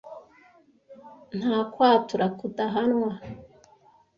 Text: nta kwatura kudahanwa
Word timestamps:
nta 1.37 1.57
kwatura 1.73 2.25
kudahanwa 2.39 3.09